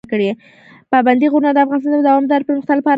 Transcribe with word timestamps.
پابندی 0.91 1.27
غرونه 1.31 1.49
د 1.53 1.57
افغانستان 1.65 1.93
د 2.01 2.05
دوامداره 2.07 2.47
پرمختګ 2.47 2.75
لپاره 2.77 2.81
اړین 2.81 2.85
دي. 2.85 2.89